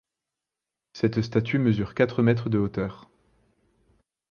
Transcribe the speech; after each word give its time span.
Cette 0.93 1.21
statue 1.21 1.59
mesure 1.59 1.93
quatre 1.93 2.23
mètres 2.23 2.49
de 2.49 2.57
hauteur. 2.57 3.07